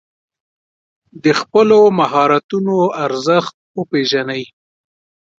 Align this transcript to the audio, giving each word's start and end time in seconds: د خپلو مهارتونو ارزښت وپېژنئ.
د 1.23 1.25
خپلو 1.39 1.79
مهارتونو 1.99 2.75
ارزښت 3.05 3.55
وپېژنئ. 3.77 4.43